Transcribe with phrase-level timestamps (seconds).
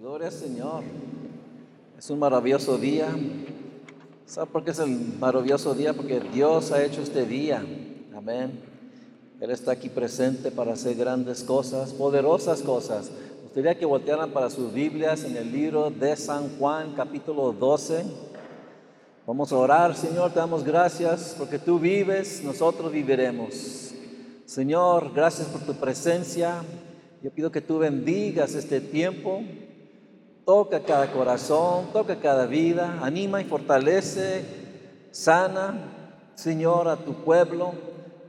[0.00, 0.84] Gloria al Señor.
[1.98, 3.08] Es un maravilloso día.
[4.26, 5.92] ¿Sabe por qué es el maravilloso día?
[5.92, 7.64] Porque Dios ha hecho este día.
[8.16, 8.60] Amén.
[9.40, 13.10] Él está aquí presente para hacer grandes cosas, poderosas cosas.
[13.42, 18.04] Gustaría que voltearan para sus Biblias en el libro de San Juan, capítulo 12.
[19.26, 23.94] Vamos a orar, Señor, te damos gracias porque tú vives, nosotros viviremos.
[24.46, 26.62] Señor, gracias por tu presencia.
[27.20, 29.42] Yo pido que tú bendigas este tiempo,
[30.48, 34.46] toca cada corazón, toca cada vida, anima y fortalece,
[35.10, 37.72] sana, Señor, a tu pueblo.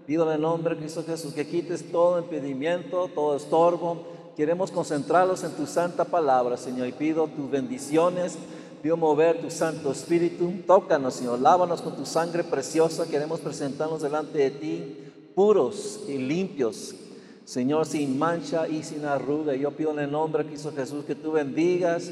[0.05, 4.03] Pido en el nombre de Cristo Jesús que quites todo impedimento, todo estorbo.
[4.35, 8.37] Queremos concentrarlos en tu santa palabra, Señor, y pido tus bendiciones.
[8.83, 10.51] Pido mover tu Santo Espíritu.
[10.67, 11.39] Tócanos, Señor.
[11.39, 13.07] Lávanos con tu sangre preciosa.
[13.07, 14.97] Queremos presentarnos delante de ti,
[15.35, 16.93] puros y limpios,
[17.49, 19.55] Señor, sin mancha y sin arruga.
[19.55, 22.11] Yo pido en el nombre de Cristo Jesús que tú bendigas,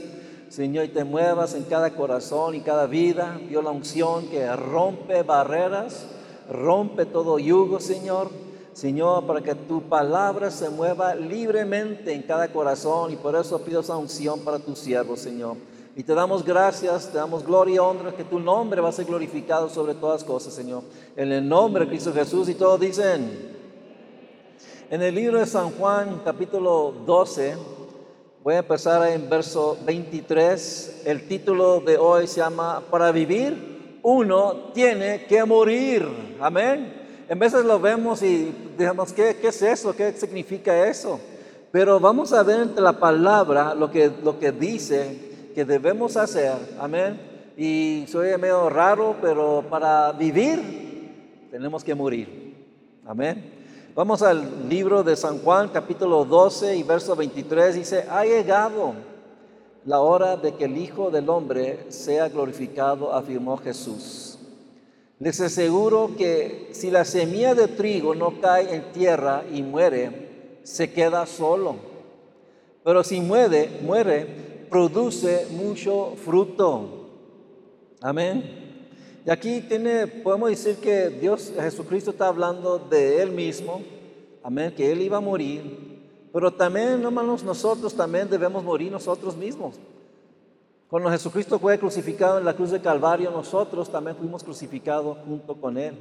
[0.50, 3.40] Señor, y te muevas en cada corazón y cada vida.
[3.48, 6.08] Pido la unción que rompe barreras,
[6.50, 8.32] rompe todo yugo, Señor.
[8.74, 13.82] Señor, para que tu palabra se mueva libremente en cada corazón y por eso pido
[13.82, 15.58] esa unción para tu siervo, Señor.
[15.96, 19.06] Y te damos gracias, te damos gloria y honra, que tu nombre va a ser
[19.06, 20.82] glorificado sobre todas cosas, Señor.
[21.16, 23.57] En el nombre de Cristo Jesús y todos dicen,
[24.90, 27.56] en el libro de San Juan, capítulo 12,
[28.44, 31.02] voy a empezar en verso 23.
[31.06, 36.08] El título de hoy se llama Para vivir uno tiene que morir.
[36.40, 37.26] Amén.
[37.28, 39.94] En veces lo vemos y digamos, ¿qué, ¿qué, es eso?
[39.94, 41.20] ¿Qué significa eso?
[41.72, 46.54] Pero vamos a ver entre la palabra lo que, lo que dice que debemos hacer.
[46.80, 47.20] Amén.
[47.58, 52.56] Y soy medio raro, pero para vivir tenemos que morir.
[53.06, 53.57] Amén.
[53.98, 57.74] Vamos al libro de San Juan, capítulo 12 y verso 23.
[57.74, 58.94] Dice, ha llegado
[59.86, 64.38] la hora de que el Hijo del Hombre sea glorificado, afirmó Jesús.
[65.18, 70.94] Les aseguro que si la semilla de trigo no cae en tierra y muere, se
[70.94, 71.78] queda solo.
[72.84, 77.08] Pero si muere, muere, produce mucho fruto.
[78.00, 78.67] Amén.
[79.28, 83.82] Y aquí tiene, podemos decir que Dios, Jesucristo está hablando de Él mismo,
[84.42, 86.00] amén, que Él iba a morir,
[86.32, 89.76] pero también, hermanos, nosotros también debemos morir nosotros mismos.
[90.88, 95.78] Cuando Jesucristo fue crucificado en la cruz de Calvario, nosotros también fuimos crucificados junto con
[95.78, 95.96] Él.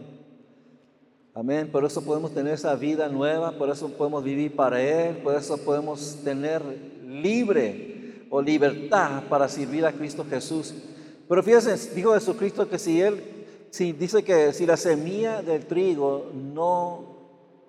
[1.35, 1.69] Amén.
[1.73, 5.59] Por eso podemos tener esa vida nueva, por eso podemos vivir para Él, por eso
[5.59, 6.63] podemos tener
[7.05, 10.73] libre o libertad para servir a Cristo Jesús.
[11.29, 13.23] Pero fíjense, dijo Jesucristo que si Él,
[13.71, 17.17] si dice que si la semilla del trigo no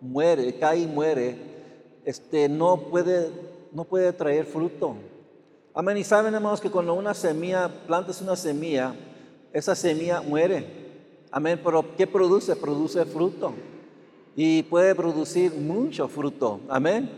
[0.01, 1.35] muere, cae y muere,
[2.05, 3.29] este, no, puede,
[3.71, 4.95] no puede traer fruto.
[5.73, 5.97] Amén.
[5.97, 8.95] Y saben, hermanos, que cuando una semilla, plantas una semilla,
[9.53, 10.65] esa semilla muere.
[11.31, 11.59] Amén.
[11.63, 12.55] Pero ¿qué produce?
[12.55, 13.53] Produce fruto.
[14.35, 16.61] Y puede producir mucho fruto.
[16.69, 17.09] Amén.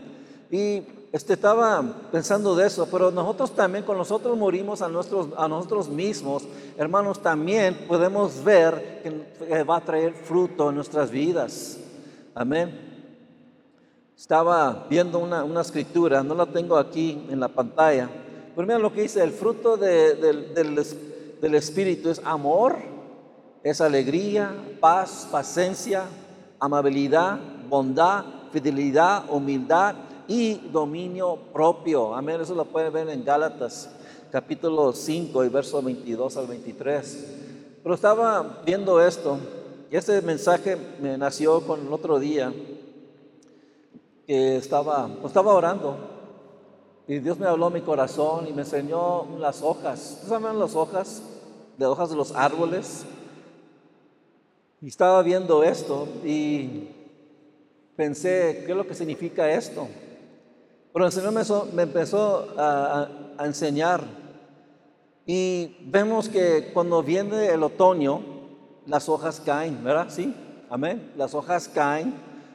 [0.50, 0.82] Y
[1.12, 1.82] este, estaba
[2.12, 6.44] pensando de eso, pero nosotros también, con nosotros morimos a, nuestros, a nosotros mismos,
[6.78, 11.78] hermanos, también podemos ver que va a traer fruto en nuestras vidas.
[12.32, 12.88] Amén.
[14.16, 18.08] Estaba viendo una, una escritura, no la tengo aquí en la pantalla,
[18.54, 20.54] pero mira lo que dice, el fruto del,
[21.40, 22.76] del Espíritu es amor,
[23.64, 26.04] es alegría, paz, paciencia,
[26.60, 27.36] amabilidad,
[27.68, 29.96] bondad, fidelidad, humildad
[30.30, 32.14] y dominio propio.
[32.14, 32.40] Amén.
[32.40, 33.90] Eso lo pueden ver en Gálatas
[34.30, 37.26] capítulo 5 y verso 22 al 23.
[37.82, 39.38] Pero estaba viendo esto
[39.90, 42.52] y este mensaje me nació con el otro día
[44.24, 45.96] que estaba, estaba orando
[47.08, 50.20] y Dios me habló mi corazón y me enseñó las hojas.
[50.22, 51.22] ¿Ustedes saben las hojas?
[51.76, 53.04] De hojas de los árboles.
[54.80, 56.88] Y estaba viendo esto y
[57.96, 59.88] pensé, ¿qué es lo que significa esto?
[60.92, 61.32] Pero el Señor
[61.72, 63.08] me, empezó a,
[63.40, 64.02] enseñar.
[65.24, 68.20] Y vemos que cuando viene el otoño,
[68.86, 70.08] las hojas caen, ¿verdad?
[70.10, 70.34] Sí,
[70.68, 71.12] amén.
[71.16, 72.14] Las hojas caen.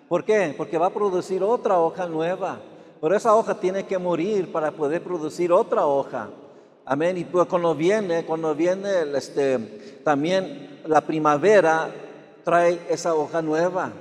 [0.10, 0.54] ¿Por qué?
[0.58, 2.60] Porque va a producir otra hoja nueva.
[3.00, 6.30] Pero esa hoja tiene que morir para poder producir otra hoja.
[6.86, 7.18] Amén.
[7.18, 9.58] Y pues cuando viene, cuando viene este,
[10.04, 11.90] también la primavera,
[12.44, 13.92] trae esa hoja nueva.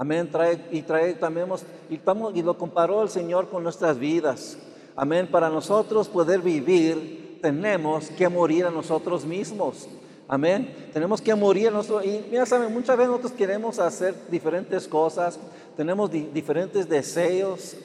[0.00, 0.30] Amén.
[0.32, 1.46] Trae, y trae también,
[1.90, 4.56] y, lo comparó el Señor con nuestras vidas.
[4.96, 5.28] Amén.
[5.30, 9.86] Para nosotros poder vivir, tenemos que morir a nosotros mismos.
[10.26, 10.88] Amén.
[10.94, 12.06] Tenemos que morir a nosotros.
[12.06, 15.38] Y mira, saben, muchas veces nosotros queremos hacer diferentes cosas,
[15.76, 17.76] tenemos diferentes deseos.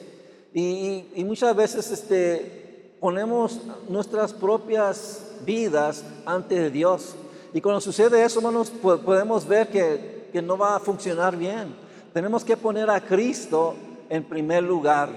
[0.54, 3.60] Y, muchas veces este, ponemos
[3.90, 7.14] nuestras propias vidas ante Dios.
[7.52, 11.84] Y cuando sucede eso, hermanos, podemos ver que no va a funcionar bien.
[12.16, 13.74] Tenemos que poner a Cristo
[14.08, 15.10] en primer lugar.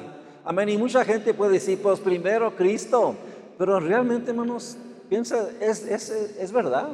[0.43, 0.67] Amén.
[0.67, 3.15] Y mucha gente puede decir, pues primero Cristo.
[3.57, 4.75] Pero realmente, hermanos,
[5.07, 6.89] piensa, es, es, es verdad.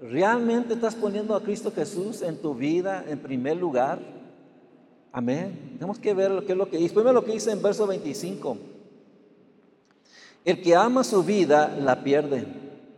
[0.00, 3.98] ¿Realmente estás poniendo a Cristo Jesús en tu vida en primer lugar?
[5.12, 5.74] Amén.
[5.74, 6.94] Tenemos que ver lo que es lo que dice.
[6.94, 8.56] Primero lo que dice en verso 25.
[10.46, 12.46] El que ama su vida la pierde.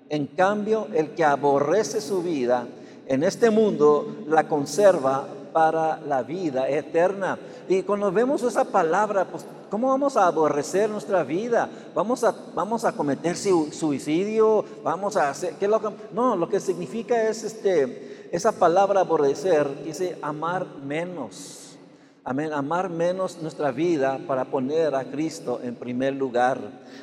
[0.08, 2.68] En cambio, el que aborrece su vida
[3.08, 7.38] en este mundo la conserva para la vida eterna.
[7.68, 11.70] Y cuando vemos esa palabra, pues, ¿cómo vamos a aborrecer nuestra vida?
[11.94, 14.64] ¿Vamos a, vamos a cometer suicidio?
[14.82, 15.54] ¿Vamos a hacer?
[15.54, 15.80] ¿qué lo
[16.12, 21.78] no, lo que significa es este, esa palabra aborrecer, dice amar menos.
[22.24, 26.58] Amén, amar menos nuestra vida para poner a Cristo en primer lugar.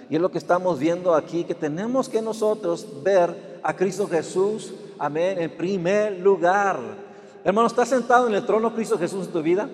[0.09, 4.73] Y es lo que estamos viendo aquí, que tenemos que nosotros ver a Cristo Jesús,
[4.99, 7.10] amén, en primer lugar.
[7.43, 9.67] Hermano, ¿estás sentado en el trono Cristo Jesús en tu vida?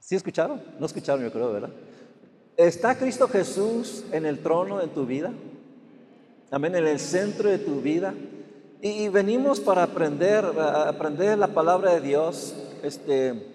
[0.00, 0.60] ¿Sí escucharon?
[0.80, 1.70] No escucharon, yo creo, ¿verdad?
[2.56, 5.32] ¿Está Cristo Jesús en el trono en tu vida?
[6.50, 8.14] Amén, en el centro de tu vida.
[8.80, 12.56] Y, venimos para aprender, aprender la palabra de Dios.
[12.82, 13.46] Este,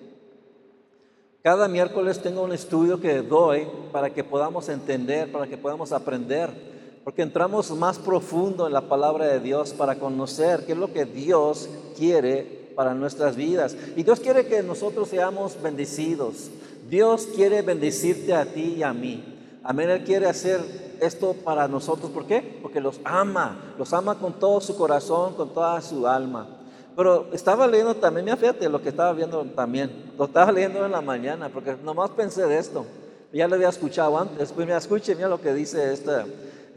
[1.44, 6.77] cada miércoles tengo un estudio que doy para que podamos entender, para que podamos aprender
[7.08, 11.06] porque entramos más profundo en la palabra de Dios para conocer qué es lo que
[11.06, 13.78] Dios quiere para nuestras vidas.
[13.96, 16.50] Y Dios quiere que nosotros seamos bendecidos.
[16.90, 19.24] Dios quiere bendecirte a ti y a mí.
[19.64, 20.60] Amén, Él quiere hacer
[21.00, 22.12] esto para nosotros.
[22.12, 22.60] ¿Por qué?
[22.62, 26.46] Porque los ama, los ama con todo su corazón, con toda su alma.
[26.94, 30.12] Pero estaba leyendo también, mira, fíjate lo que estaba viendo también.
[30.18, 32.86] Lo estaba leyendo en la mañana, porque nomás pensé de esto.
[33.32, 34.52] Ya lo había escuchado antes.
[34.52, 36.26] Pues mira, escuche, mira lo que dice esta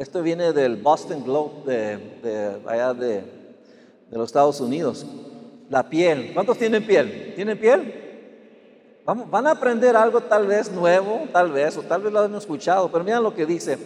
[0.00, 3.23] esto viene del Boston Globe de, allá de,
[4.11, 5.05] los Estados Unidos.
[5.69, 6.32] La piel.
[6.32, 7.35] ¿Cuántos tienen piel?
[7.37, 9.02] ¿Tienen piel?
[9.05, 12.35] Vamos, van a aprender algo tal vez nuevo, tal vez, o tal vez lo han
[12.35, 13.76] escuchado, pero miren lo que dice.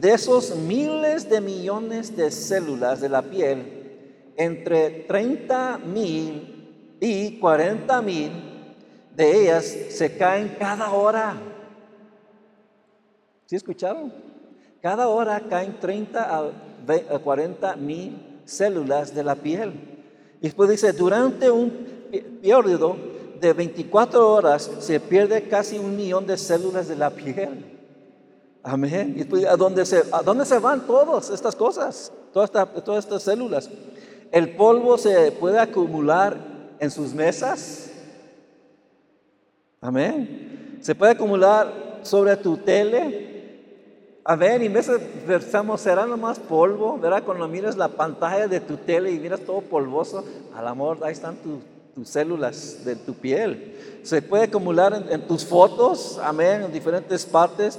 [0.00, 8.02] De esos miles de millones de células de la piel, entre 30 mil y 40
[8.02, 8.30] mil
[9.16, 11.34] de ellas se caen cada hora.
[13.46, 14.35] ¿Sí escucharon?
[14.86, 16.52] Cada hora caen 30
[17.10, 19.72] a 40 mil células de la piel.
[20.40, 21.72] Y después dice, durante un
[22.12, 22.96] periodo
[23.40, 27.64] de 24 horas se pierde casi un millón de células de la piel.
[28.62, 29.14] Amén.
[29.16, 32.12] Y después, ¿a dónde se, a dónde se van todas estas cosas?
[32.32, 32.52] Todas,
[32.84, 33.68] todas estas células.
[34.30, 36.36] El polvo se puede acumular
[36.78, 37.90] en sus mesas.
[39.80, 40.78] Amén.
[40.80, 43.35] Se puede acumular sobre tu tele,
[44.28, 47.22] a ver, y veces pensamos, será nomás polvo, ¿verdad?
[47.22, 50.24] Cuando miras la pantalla de tu tele y miras todo polvoso,
[50.56, 51.36] al amor, ahí están
[51.94, 54.00] tus células de tu piel.
[54.02, 57.78] Se puede acumular en, tus fotos, amén, en diferentes partes.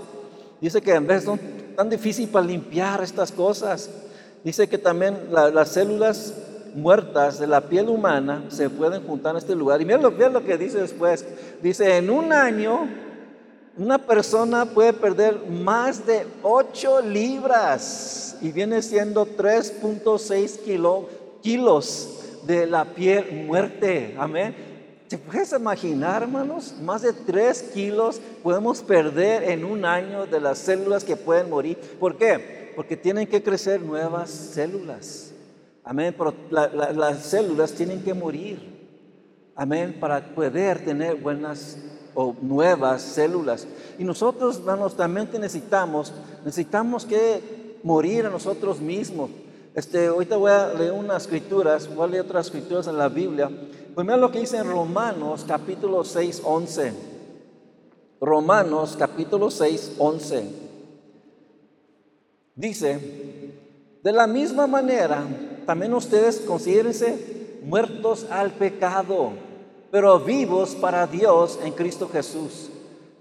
[0.62, 1.38] Dice que en vez son
[1.76, 3.90] tan difícil para limpiar estas cosas.
[4.42, 6.34] Dice que también las células
[6.76, 9.82] muertas de la piel humana se pueden juntar en este lugar.
[9.82, 11.26] Y mira mira lo que dice después.
[11.62, 12.88] Dice, en un año
[13.78, 20.60] una persona puede perder más de 8 libras y viene siendo 3.6
[21.42, 22.10] kilos
[22.46, 24.16] de la piel muerte.
[24.18, 24.56] Amén.
[25.08, 26.74] ¿Te puedes imaginar, hermanos?
[26.82, 31.78] Más de 3 kilos podemos perder en un año de las células que pueden morir.
[32.00, 32.74] ¿Por qué?
[32.76, 35.32] Porque tienen que crecer nuevas células.
[35.84, 36.16] Amén.
[36.18, 38.76] Pero las células tienen que morir.
[39.56, 39.96] Amén.
[40.00, 41.78] Para poder tener buenas
[42.20, 43.68] o nuevas células.
[44.00, 46.12] Y nosotros, hermanos, también necesitamos,
[46.44, 49.30] necesitamos que morir a nosotros mismos.
[49.76, 53.52] Este, ahorita voy a leer unas escrituras, voy a leer otras escrituras en la Biblia.
[53.94, 56.94] Primero lo que dice en Romanos capítulo 6, 11.
[58.20, 60.50] Romanos capítulo 6, 11.
[62.56, 63.00] Dice,
[64.04, 65.24] de la misma manera,
[65.68, 69.34] también ustedes considérense muertos al pecado
[69.92, 72.70] pero vivos para Dios en Cristo Jesús.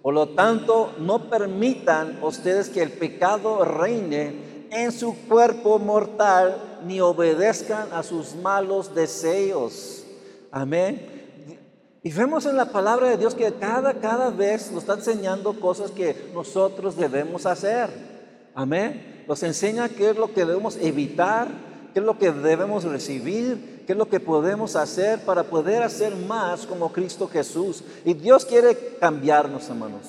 [0.02, 7.00] Por lo tanto, no permitan ustedes que el pecado reine en su cuerpo mortal, ni
[7.00, 10.04] obedezcan a sus malos deseos.
[10.50, 11.16] Amén.
[12.02, 15.90] Y vemos en la palabra de Dios que cada, cada vez nos está enseñando cosas
[15.90, 17.90] que nosotros debemos hacer.
[18.54, 19.25] Amén.
[19.26, 21.49] Nos enseña qué es lo que debemos evitar,
[21.92, 26.14] qué es lo que debemos recibir, qué es lo que podemos hacer para poder hacer
[26.16, 27.83] más como Cristo Jesús.
[28.05, 30.02] Y Dios quiere cambiarnos, hermanos.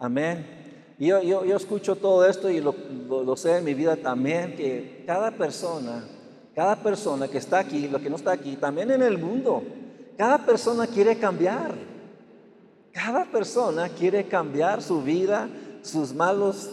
[0.00, 0.44] Amén.
[0.98, 2.74] Yo, yo, yo escucho todo esto y lo,
[3.08, 6.04] lo, sé en mi vida también, que cada persona,
[6.54, 9.62] cada persona que está aquí, lo que no está aquí, también en el mundo,
[10.16, 11.74] cada persona quiere cambiar.
[12.92, 15.48] Cada persona quiere cambiar su vida,
[15.82, 16.70] sus malos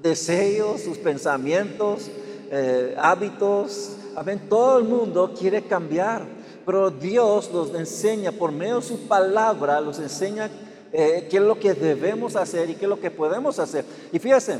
[0.00, 2.08] deseos, sus pensamientos,
[2.50, 3.96] eh, hábitos.
[4.16, 4.46] Amén.
[4.48, 6.26] Todo el mundo quiere cambiar,
[6.64, 10.48] pero Dios nos enseña por medio de su palabra, nos enseña
[10.90, 13.84] eh, qué es lo que debemos hacer y qué es lo que podemos hacer.
[14.12, 14.58] Y fíjense,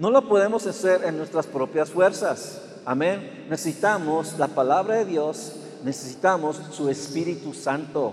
[0.00, 2.60] no lo podemos hacer en nuestras propias fuerzas.
[2.84, 3.46] Amén.
[3.48, 5.52] Necesitamos la palabra de Dios,
[5.84, 8.12] necesitamos su Espíritu Santo.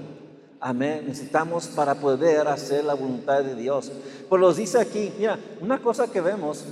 [0.59, 1.05] Amén.
[1.07, 3.91] Necesitamos para poder hacer la voluntad de Dios.
[4.29, 6.63] Pues los dice aquí, mira, una cosa que vemos,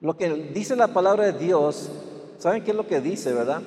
[0.00, 1.88] lo que dice la palabra de Dios,
[2.38, 3.62] ¿saben qué es lo que dice, verdad?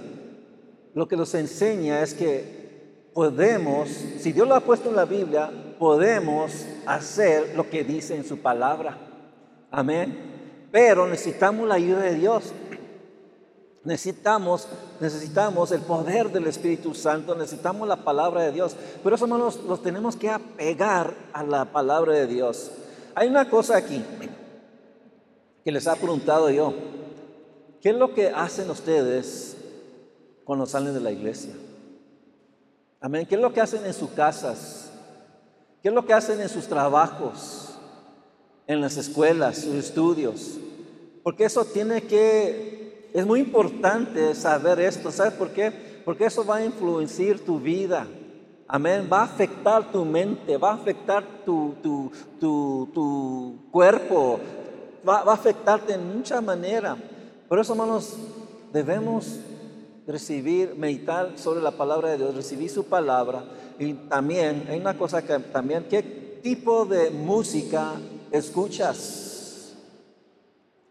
[0.94, 5.50] Lo que nos enseña es que podemos, si Dios lo ha puesto en la Biblia,
[5.80, 8.98] podemos hacer lo que dice en su palabra.
[9.70, 10.70] Amén.
[10.72, 12.54] Pero necesitamos la ayuda de Dios.
[13.84, 14.68] Necesitamos,
[15.00, 18.76] necesitamos el poder del Espíritu Santo, necesitamos la palabra de Dios.
[19.04, 22.72] Pero eso hermanos, los tenemos que apegar a la palabra de Dios.
[23.16, 24.04] Hay una cosa aquí
[25.64, 26.74] que les ha preguntado yo.
[27.82, 29.58] ¿Qué es lo que hacen ustedes
[30.44, 31.54] cuando salen de la iglesia?
[33.00, 33.26] Amén.
[33.26, 34.92] ¿Qué es lo que hacen en sus casas?
[35.82, 37.80] ¿Qué es lo que hacen en sus trabajos?
[38.68, 40.60] En las escuelas, sus estudios.
[41.24, 45.12] Porque eso tiene que es muy importante saber esto.
[45.12, 45.72] ¿Sabes por qué?
[46.06, 48.06] Porque eso va a influenciar tu vida.
[48.68, 49.10] Amén.
[49.12, 51.76] Va a afectar tu mente, va a afectar tu,
[52.40, 54.40] tu, cuerpo,
[55.08, 56.96] va, va, a afectarte en mucha manera.
[57.52, 58.16] Por eso, hermanos,
[58.72, 59.42] debemos
[60.08, 63.44] recibir, meditar sobre la palabra de Dios, recibir su palabra.
[63.78, 67.96] Y también, hay una cosa que también, ¿qué tipo de música
[68.32, 69.76] escuchas?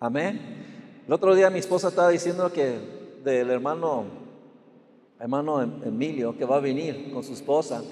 [0.00, 1.02] Amén.
[1.06, 2.78] El otro día mi esposa estaba diciendo que
[3.24, 4.04] del hermano,
[5.18, 7.82] hermano Emilio, que va a venir con su esposa,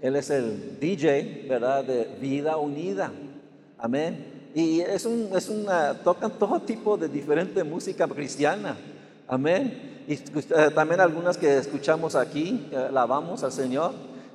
[0.00, 1.84] él es el DJ, ¿verdad?
[1.84, 3.12] De Vida Unida.
[3.78, 4.37] Amén.
[4.58, 8.76] Y es, un, es una, tocan todo tipo de diferente música cristiana.
[9.28, 10.02] Amén.
[10.08, 13.92] Y eh, también algunas que escuchamos aquí, alabamos al Señor.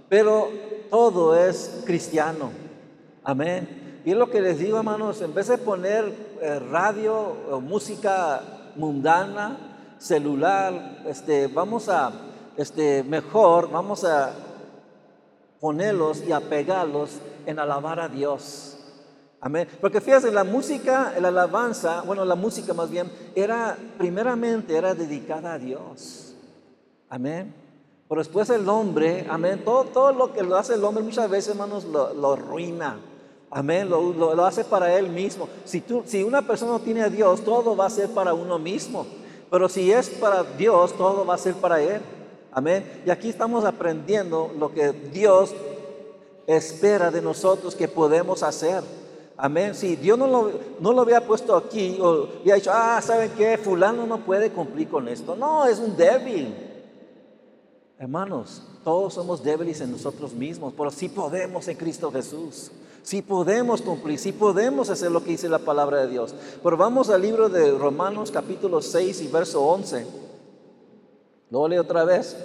[0.07, 0.47] Pero
[0.89, 2.51] todo es cristiano.
[3.21, 4.01] Amén.
[4.05, 6.05] Y es lo que les digo, hermanos, en vez de poner
[6.39, 8.41] eh, radio música
[8.77, 9.57] mundana,
[9.97, 12.13] celular, este, vamos a,
[12.55, 14.31] este, mejor, vamos a
[15.59, 17.09] ponerlos y apegarlos
[17.45, 18.72] en alabar a Dios.
[19.45, 19.67] Amén.
[19.81, 25.55] Porque fíjense, la música, la alabanza, bueno, la música más bien, era, primeramente, era dedicada
[25.55, 26.33] a Dios.
[27.09, 27.53] Amén.
[28.07, 31.49] Pero después el hombre, amén, todo, todo lo que lo hace el hombre muchas veces,
[31.49, 32.97] hermanos, lo, lo arruina.
[33.51, 35.49] Amén, lo, hace para él mismo.
[35.65, 38.57] Si, tú, si una persona no tiene a Dios, todo va a ser para uno
[38.57, 39.05] mismo.
[39.51, 42.01] Pero si es para Dios, todo va a ser para él.
[42.53, 43.03] Amén.
[43.05, 45.53] Y aquí estamos aprendiendo lo que Dios
[46.47, 49.02] espera de nosotros que podemos hacer.
[49.37, 49.73] Amén.
[49.75, 53.57] Si Dios no lo, no lo había puesto aquí o había dicho, ah, ¿saben qué?
[53.57, 55.35] Fulano no puede cumplir con esto.
[55.35, 56.53] No, es un débil.
[57.97, 62.71] Hermanos, todos somos débiles en nosotros mismos, pero sí podemos en Cristo Jesús.
[63.01, 66.33] Si podemos cumplir, si podemos hacer lo que dice la palabra de Dios.
[66.61, 70.05] Pero vamos al libro de Romanos capítulo 6 y verso 11.
[71.49, 72.35] Lo leo otra vez.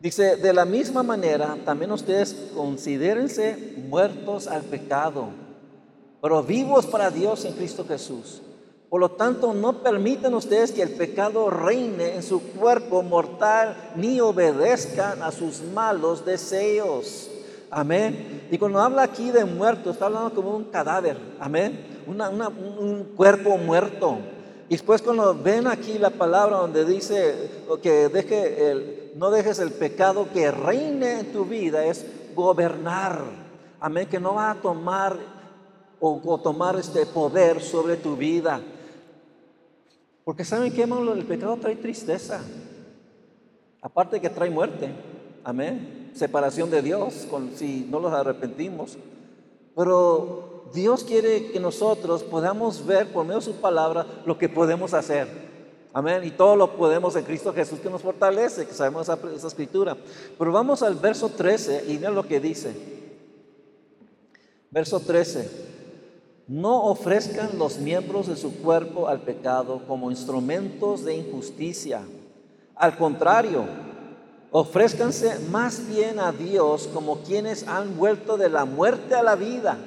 [0.00, 5.28] Dice, de la misma manera, también ustedes considérense muertos al pecado,
[6.22, 8.40] pero vivos para Dios en Cristo Jesús.
[8.88, 14.20] Por lo tanto, no permitan ustedes que el pecado reine en su cuerpo mortal, ni
[14.20, 17.28] obedezcan a sus malos deseos.
[17.70, 18.46] Amén.
[18.52, 21.16] Y cuando habla aquí de muerto, está hablando como un cadáver.
[21.40, 22.04] Amén.
[22.06, 24.18] un cuerpo muerto.
[24.68, 27.50] Y después cuando ven aquí la palabra donde dice
[27.82, 33.22] que deje el, no dejes el pecado que reine en tu vida, es gobernar.
[33.80, 34.06] Amén.
[34.06, 35.41] Que no va a tomar
[36.04, 38.60] o, tomar este poder sobre tu vida.
[40.24, 42.40] Porque saben que el pecado trae tristeza.
[43.80, 44.90] Aparte que trae muerte.
[45.44, 48.96] Amén separación de Dios con, si no los arrepentimos.
[49.74, 54.94] Pero Dios quiere que nosotros podamos ver por medio de su palabra lo que podemos
[54.94, 55.52] hacer.
[55.94, 56.24] Amén.
[56.24, 59.96] Y todo lo podemos en Cristo Jesús que nos fortalece, que sabemos esa, esa escritura.
[60.38, 62.74] Pero vamos al verso 13 y miren lo que dice.
[64.70, 65.81] Verso 13.
[66.52, 72.02] No ofrezcan los miembros de su cuerpo al pecado como instrumentos de injusticia.
[72.76, 73.64] Al contrario,
[74.54, 79.78] Ofrézcanse más bien a Dios como quienes han vuelto de la muerte a la vida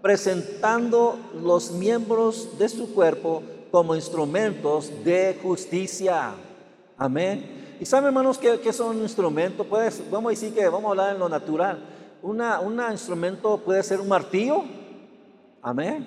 [0.00, 6.30] presentando los miembros de su cuerpo como instrumentos de justicia.
[6.96, 7.76] Amén.
[7.78, 9.66] ¿Y saben, hermanos, qué, qué son instrumentos?
[9.66, 11.78] Pues, vamos a decir que vamos a hablar en lo natural.
[12.22, 14.64] Una, un instrumento puede ser un martillo.
[15.62, 16.06] Amén.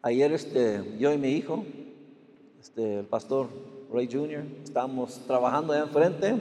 [0.00, 1.62] Ayer este, yo y mi hijo,
[2.58, 3.48] este, el pastor
[3.92, 6.34] Ray Jr., estábamos trabajando allá enfrente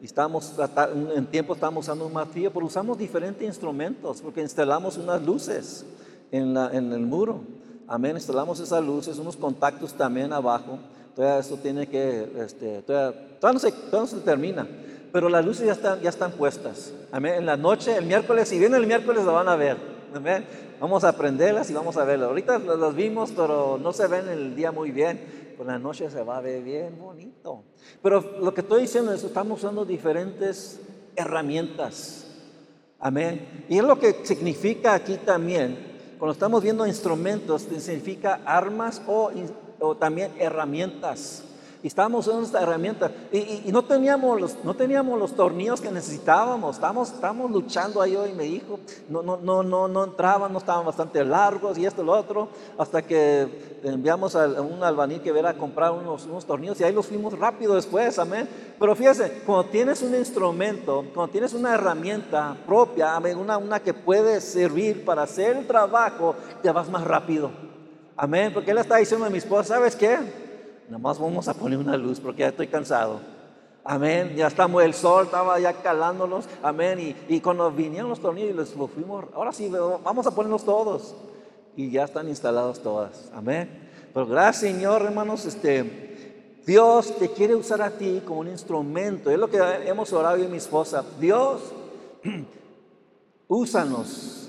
[0.00, 0.54] y estamos
[1.16, 5.84] en tiempo estamos usando un martillo, pero usamos diferentes instrumentos porque instalamos unas luces
[6.30, 7.40] en, la, en el muro.
[7.88, 10.78] Amén, instalamos esas luces, unos contactos también abajo.
[11.16, 12.84] Todavía eso tiene que, este,
[13.42, 13.72] no se,
[14.06, 14.68] se termina,
[15.10, 16.92] pero las luces ya están, ya están puestas.
[17.10, 19.76] Amén, en la noche, el miércoles, si viene el miércoles, lo van a ver.
[20.14, 20.44] Amén,
[20.80, 22.28] vamos a aprenderlas y vamos a verlas.
[22.28, 26.22] Ahorita las vimos, pero no se ven el día muy bien por la noche se
[26.22, 27.62] va a ver bien bonito.
[28.02, 30.80] Pero lo que estoy diciendo es que estamos usando diferentes
[31.16, 32.26] herramientas.
[32.98, 33.64] Amén.
[33.68, 35.76] Y es lo que significa aquí también,
[36.18, 39.30] cuando estamos viendo instrumentos, significa armas o,
[39.78, 41.44] o también herramientas.
[41.84, 43.10] Y estábamos usando esta herramienta.
[43.30, 46.76] Y, no, teníamos los, no teníamos los tornillos que necesitábamos.
[46.76, 48.80] Estábamos, estábamos luchando ahí hoy, me dijo.
[49.10, 52.48] No, no, no, no, no entraban, no estaban bastante largos y esto y lo otro.
[52.78, 56.92] Hasta que enviamos a un albañil que viera a comprar unos, unos tornillos y ahí
[56.94, 58.48] los fuimos rápido después, amén.
[58.80, 63.92] Pero fíjese, cuando tienes un instrumento, cuando tienes una herramienta propia, amén, una, una que
[63.92, 67.50] puede servir para hacer el trabajo, te vas más rápido.
[68.16, 68.54] Amén.
[68.54, 70.43] Porque él está diciendo a mi esposa, ¿sabes qué?
[70.86, 73.20] Nada más vamos a poner una luz porque ya estoy cansado.
[73.84, 74.34] Amén.
[74.34, 76.46] Ya estamos, el sol estaba ya calándolos.
[76.62, 77.14] Amén.
[77.28, 79.70] Y, cuando vinieron los tornillos, los, los fuimos, ahora sí,
[80.02, 81.14] vamos a ponerlos todos.
[81.76, 83.30] Y ya están instalados todas.
[83.34, 83.90] Amén.
[84.12, 85.44] Pero gracias, Señor, hermanos.
[85.44, 89.30] Este, Dios te quiere usar a ti como un instrumento.
[89.30, 91.04] Es lo que hemos orado yo y mi esposa.
[91.20, 91.60] Dios,
[93.48, 94.48] úsanos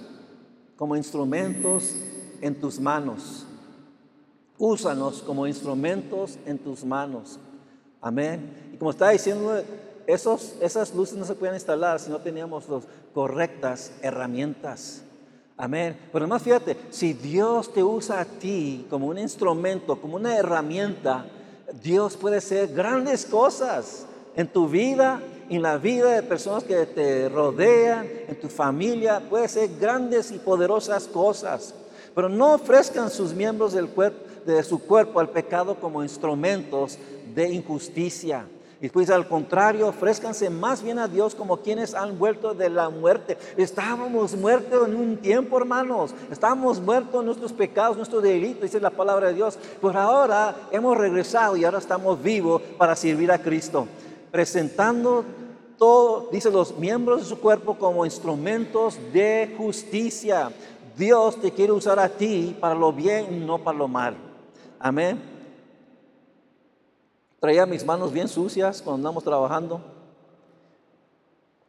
[0.77, 1.95] como instrumentos
[2.41, 3.45] en tus manos.
[4.57, 7.39] Úsanos como instrumentos en tus manos.
[8.01, 8.71] Amén.
[8.73, 9.61] Y como estaba diciendo,
[10.07, 15.01] esos, esas luces no se pueden instalar si no teníamos las correctas herramientas.
[15.57, 15.97] Amén.
[16.11, 21.25] Pero además fíjate, si Dios te usa a ti como un instrumento, como una herramienta,
[21.81, 27.29] Dios puede hacer grandes cosas en tu vida, en la vida de personas que te
[27.29, 31.73] rodean, en tu familia, puede hacer grandes y poderosas cosas.
[32.13, 36.97] Pero no ofrezcan sus miembros del cuerpo de su cuerpo al pecado como instrumentos
[37.33, 38.45] de injusticia.
[38.81, 42.89] Y pues al contrario, ofrézcanse más bien a Dios como quienes han vuelto de la
[42.89, 43.37] muerte.
[43.57, 46.13] Estábamos muertos en un tiempo, hermanos.
[46.29, 49.57] Estábamos muertos en nuestros pecados, nuestros delitos, dice la palabra de Dios.
[49.81, 53.87] Pero ahora hemos regresado y ahora estamos vivos para servir a Cristo.
[54.29, 55.23] Presentando
[55.77, 60.51] todo, dice los miembros de su cuerpo como instrumentos de justicia.
[60.97, 64.24] Dios te quiere usar a ti para lo bien no para lo mal.
[64.79, 65.21] Amén.
[67.39, 69.81] Traía mis manos bien sucias cuando andamos trabajando.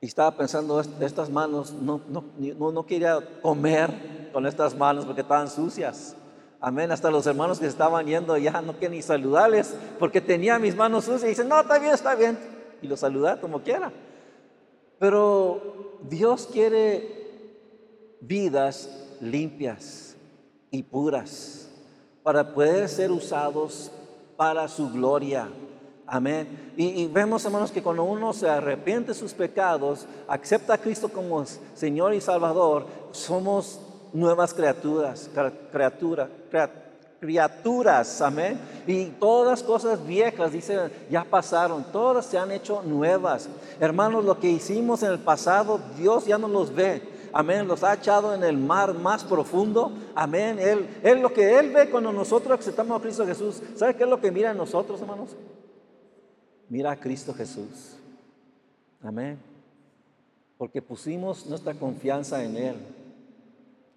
[0.00, 2.24] Y estaba pensando, estas manos, no, no,
[2.72, 6.14] no, quería comer con estas manos porque estaban sucias.
[6.60, 6.90] Amén.
[6.92, 11.24] Hasta los hermanos que estaban yendo ya no quieren saludarles porque tenía mis manos sucias.
[11.24, 12.38] Y dicen, no, está bien, está bien.
[12.82, 13.92] Y los saludar como quiera.
[14.98, 17.26] Pero Dios quiere
[18.20, 18.88] vidas
[19.20, 20.16] limpias
[20.70, 21.65] y puras
[22.26, 23.88] para poder ser usados
[24.36, 25.48] para su gloria.
[26.08, 26.72] Amén.
[26.76, 31.44] Y, vemos, hermanos, que cuando uno se arrepiente de sus pecados, acepta a Cristo como
[31.76, 33.78] Señor y Salvador, somos
[34.12, 35.30] nuevas criaturas,
[35.70, 36.28] criatura,
[37.20, 38.58] criaturas, amén.
[38.88, 43.48] Y todas las cosas viejas, dice, ya pasaron, todas se han hecho nuevas.
[43.78, 47.15] Hermanos, lo que hicimos en el pasado, Dios ya no los ve.
[47.32, 47.66] Amén.
[47.66, 49.92] Los ha echado en el mar más profundo.
[50.14, 50.58] Amén.
[50.58, 53.62] Él, él lo que Él ve cuando nosotros aceptamos a Cristo Jesús.
[53.76, 55.30] ¿Sabe qué es lo que mira en nosotros, hermanos?
[56.68, 57.96] Mira a Cristo Jesús.
[59.02, 59.38] Amén.
[60.58, 62.76] Porque pusimos nuestra confianza en Él.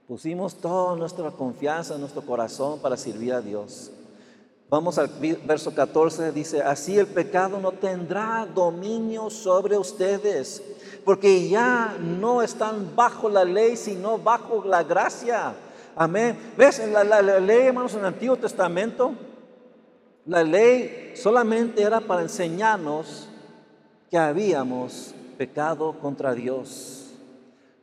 [0.08, 3.92] Pusimos toda nuestra confianza en nuestro corazón para servir a Dios.
[4.70, 5.10] Vamos al
[5.46, 10.62] verso 14, dice, así el pecado no tendrá dominio sobre ustedes
[11.10, 15.56] porque ya no están bajo la ley, sino bajo la gracia.
[15.96, 16.38] Amén.
[16.56, 16.88] ¿Ves?
[16.88, 19.14] La, la, ley, hermanos, en el Antiguo Testamento,
[20.28, 23.28] la ley solamente era para enseñarnos
[24.12, 27.10] que habíamos pecado contra Dios.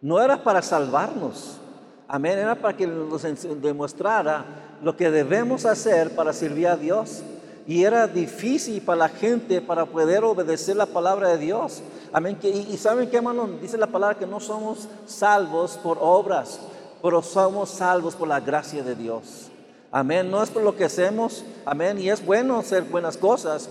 [0.00, 1.58] No era para salvarnos.
[2.06, 2.38] Amén.
[2.38, 3.22] Era para que nos
[3.60, 4.44] demostrara
[4.80, 7.24] lo que debemos hacer para servir a Dios.
[7.66, 11.82] Y era difícil para la gente para poder obedecer la palabra de Dios.
[12.12, 12.38] Amén.
[12.42, 16.60] y, saben qué, hermano, dice la palabra que no somos salvos por obras.
[17.02, 19.48] pero somos salvos por la gracia de Dios.
[19.90, 20.30] Amén.
[20.30, 21.98] No es por lo que hacemos, amén.
[21.98, 23.68] Y es bueno hacer buenas cosas,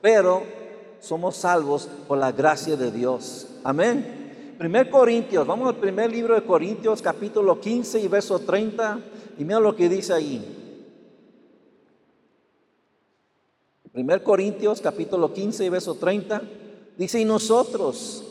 [0.00, 0.42] pero
[1.00, 3.46] somos salvos por la gracia de Dios.
[3.64, 4.54] Amén.
[4.58, 8.98] Primer Corintios, vamos al primer libro de Corintios, capítulo 15 y verso 30.
[9.38, 10.57] Y mira lo que dice ahí.
[13.92, 16.42] Primer Corintios, capítulo 15 y verso 30.
[16.96, 18.24] Dice, y nosotros,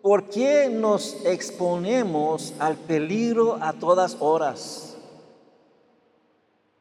[0.00, 4.96] ¿por qué nos exponemos al peligro a todas horas?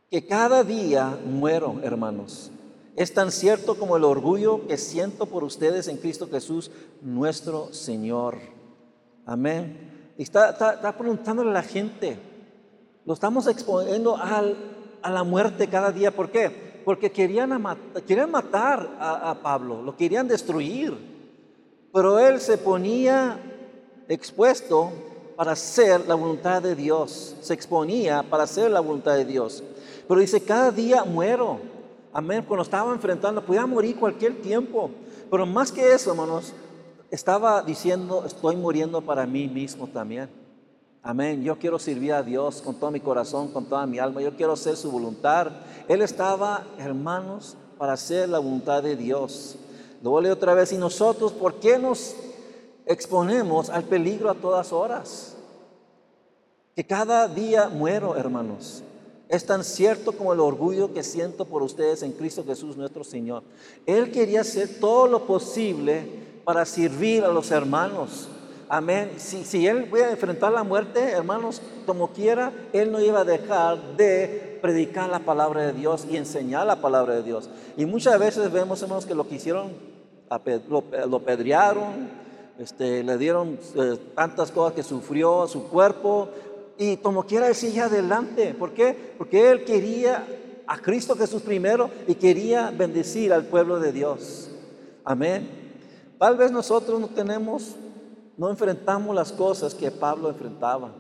[0.10, 2.52] Que cada día muero, hermanos.
[2.96, 6.70] Es tan cierto como el orgullo que siento por ustedes en Cristo Jesús,
[7.02, 8.38] nuestro Señor.
[9.26, 10.14] Amén.
[10.18, 12.20] Y está, está, preguntándole a la gente,
[13.04, 14.56] lo estamos exponiendo al,
[15.02, 16.12] a la muerte cada día.
[16.12, 16.73] ¿Por qué?
[16.86, 17.52] Porque querían,
[18.08, 20.94] querían matar a, a Pablo, lo querían destruir.
[21.94, 23.40] Pero él se ponía
[24.08, 24.92] expuesto
[25.36, 27.36] para hacer la voluntad de Dios.
[27.42, 29.64] Se exponía para hacer la voluntad de Dios.
[30.08, 31.60] Pero dice, cada día muero.
[32.12, 32.44] Amén.
[32.48, 34.92] Cuando estaba enfrentando, podía morir cualquier tiempo.
[35.30, 36.54] Pero más que eso, hermanos,
[37.10, 40.30] estaba diciendo, estoy muriendo para mí mismo también.
[41.06, 41.44] Amén.
[41.44, 44.22] Yo quiero servir a Dios con todo mi corazón, con toda mi alma.
[44.22, 45.52] Yo quiero hacer su voluntad.
[45.90, 49.58] Él estaba, hermanos, para hacer la voluntad de Dios.
[50.02, 50.72] Lo leer otra vez.
[50.72, 52.16] Y nosotros, ¿por qué nos
[52.86, 55.36] exponemos al peligro a todas horas?
[56.74, 58.82] Que cada día muero, hermanos.
[59.28, 63.44] Es tan cierto como el orgullo que siento por ustedes en Cristo Jesús nuestro Señor.
[63.86, 66.06] Él quería hacer todo lo posible
[66.46, 68.30] para servir a los hermanos.
[68.70, 69.12] Amén.
[69.18, 73.24] Si, si él iba a enfrentar la muerte, hermanos, como quiera, él no iba a
[73.24, 77.50] dejar de predicar la palabra de Dios y enseñar la palabra de Dios.
[77.78, 79.74] Y muchas veces vemos, hermanos, que lo que hicieron,
[80.70, 82.10] lo, lo pedrearon,
[82.58, 86.30] este, le dieron eh, tantas cosas que sufrió su cuerpo,
[86.78, 88.54] y como quiera decir adelante.
[88.54, 89.14] ¿Por qué?
[89.18, 90.26] Porque él quería
[90.66, 94.50] a Cristo Jesús primero y quería bendecir al pueblo de Dios.
[95.04, 95.48] Amén.
[96.18, 97.76] Tal vez nosotros no tenemos,
[98.38, 100.92] no enfrentamos las cosas que Pablo enfrentaba.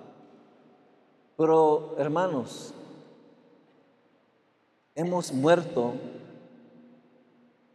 [1.38, 2.74] Pero hermanos,
[4.96, 5.94] hemos muerto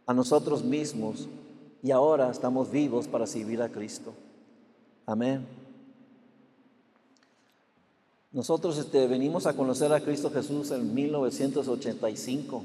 [0.05, 1.27] a nosotros mismos
[1.83, 4.13] y ahora estamos vivos para servir a Cristo.
[5.05, 5.45] Amén.
[8.31, 12.63] Nosotros este, venimos a conocer a Cristo Jesús en 1985.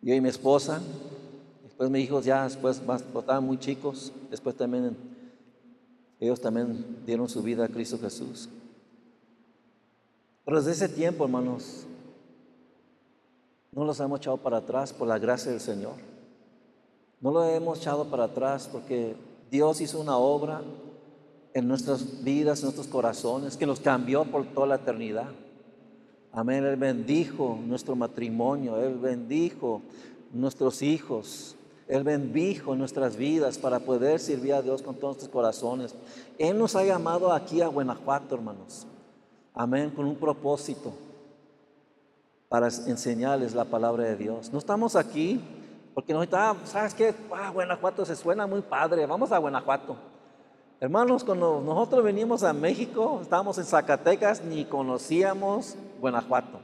[0.00, 0.80] Yo y mi esposa,
[1.78, 4.96] después mis hijos ya después más, estaban muy chicos, después también
[6.18, 8.48] ellos también dieron su vida a Cristo Jesús.
[10.44, 11.86] Pero desde ese tiempo, hermanos,
[13.70, 15.94] no los hemos echado para atrás por la gracia del Señor.
[17.20, 19.14] No lo hemos echado para atrás porque
[19.48, 20.62] Dios hizo una obra
[21.54, 25.28] en nuestras vidas, en nuestros corazones, que nos cambió por toda la eternidad.
[26.32, 26.64] Amén.
[26.64, 29.80] Él bendijo nuestro matrimonio, Él bendijo
[30.32, 31.54] nuestros hijos,
[31.88, 35.94] Él bendijo nuestras vidas para poder servir a Dios con todos nuestros corazones.
[36.38, 38.86] Él nos ha llamado aquí a Guanajuato, hermanos.
[39.54, 40.92] Amén, con un propósito
[42.48, 44.52] para enseñarles la palabra de Dios.
[44.52, 45.40] No estamos aquí
[45.94, 47.14] porque nos está, ¿sabes qué?
[47.34, 49.96] Ah, Guanajuato se suena muy padre, vamos a Guanajuato.
[50.80, 56.60] Hermanos, cuando nosotros venimos a México, estábamos en Zacatecas, ni conocíamos Guanajuato.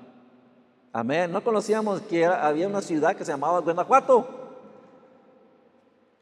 [0.93, 1.33] Amén.
[1.33, 4.44] No conocíamos que había una ciudad que se llamaba Guanajuato.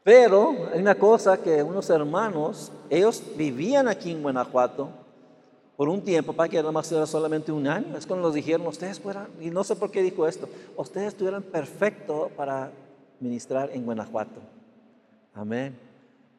[0.03, 4.89] Pero hay una cosa que unos hermanos, ellos vivían aquí en Guanajuato
[5.77, 7.97] por un tiempo, para que nada más era solamente un año.
[7.97, 11.41] Es cuando nos dijeron, ustedes fueran, y no sé por qué dijo esto, ustedes estuvieran
[11.41, 12.71] perfectos para
[13.19, 14.41] ministrar en Guanajuato.
[15.33, 15.75] Amén.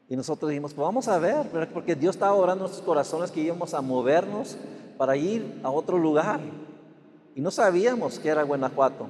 [0.08, 3.40] Y nosotros dijimos, pues vamos a ver, porque Dios estaba orando en nuestros corazones que
[3.40, 4.56] íbamos a movernos
[4.98, 6.40] para ir a otro lugar.
[7.34, 9.08] Y no sabíamos que era Guanajuato.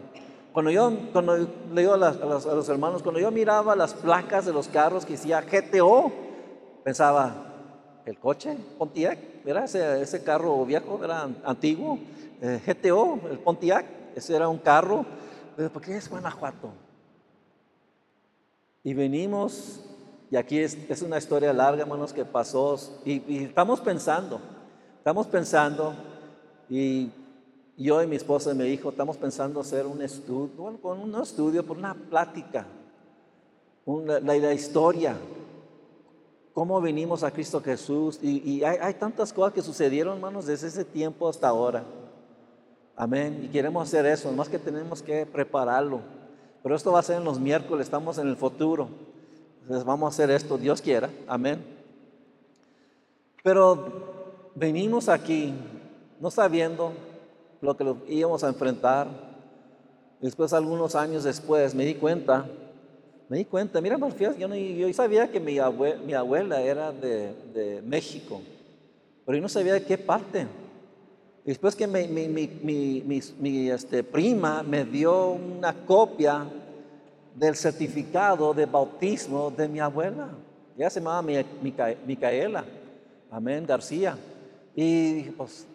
[0.54, 1.36] Cuando yo, cuando
[1.72, 6.12] le a, los, hermanos, cuando yo miraba las placas de los carros que decía GTO,
[6.84, 7.34] pensaba,
[8.06, 8.56] ¿el coche?
[8.78, 9.64] Pontiac, ¿verdad?
[9.64, 11.98] Ese, ese carro viejo, era antiguo.
[12.40, 15.04] Eh, GTO, el Pontiac, ese era un carro.
[15.72, 16.70] ¿Por qué es Guanajuato?
[18.84, 19.80] Y venimos
[20.30, 22.76] y aquí es, una historia larga, hermanos, que pasó.
[23.04, 24.40] Y, estamos pensando,
[24.98, 25.94] estamos pensando,
[26.68, 27.10] y
[27.76, 31.20] yo y mi esposa y mi hijo estamos pensando hacer un estudio, bueno, con un
[31.20, 32.66] estudio, por una plática,
[33.84, 35.16] una, la, historia,
[36.52, 38.18] cómo venimos a Cristo Jesús.
[38.22, 41.84] Y, hay, hay, tantas cosas que sucedieron, hermanos, desde ese tiempo hasta ahora.
[42.96, 43.42] Amén.
[43.44, 46.00] Y queremos hacer eso, más que tenemos que prepararlo.
[46.62, 48.88] Pero esto va a ser en los miércoles, estamos en el futuro.
[49.62, 51.64] Entonces vamos a hacer esto, Dios quiera, amén.
[53.42, 55.52] Pero venimos aquí
[56.20, 56.92] no sabiendo
[57.64, 59.08] lo que íbamos a enfrentar.
[60.20, 62.46] Después, algunos años después, me di cuenta,
[63.28, 67.34] me di cuenta, mira, yo, no, yo sabía que mi abuela, mi abuela era de,
[67.54, 68.40] de, México,
[69.24, 70.46] pero yo no sabía de qué parte.
[71.44, 76.46] Después que mi, mi, mi, este, prima me dio una copia
[77.34, 80.30] del certificado de bautismo de mi abuela.
[80.76, 81.22] Ella se llamaba
[82.06, 82.64] Micaela,
[83.30, 84.16] amén, García.
[84.74, 85.66] Y pues,